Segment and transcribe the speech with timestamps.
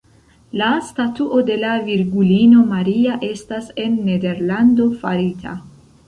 [0.59, 5.55] La statuo de la virgulino Maria estas en Nederlando farita.